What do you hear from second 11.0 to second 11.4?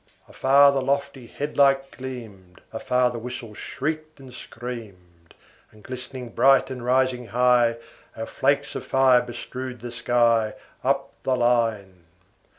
the